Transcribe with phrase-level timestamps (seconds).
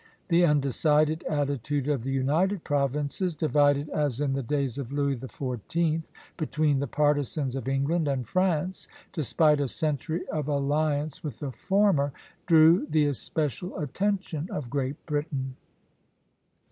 [0.29, 6.05] The undecided attitude of the United Provinces, divided as in the days of Louis XIV.
[6.37, 12.13] between the partisans of England and France, despite a century of alliance with the former,
[12.47, 15.55] drew the especial attention of Great Britain.